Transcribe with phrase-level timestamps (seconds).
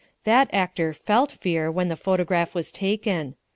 [0.23, 3.35] That actor felt fear when the photograph was taken.